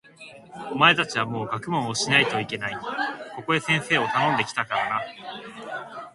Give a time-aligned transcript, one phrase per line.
[0.71, 2.77] お前たちはもう学問をしないといけない。
[3.35, 5.01] ここへ先生をたのんで来たからな。